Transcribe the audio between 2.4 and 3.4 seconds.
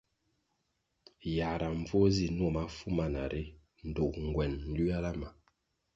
mafu mana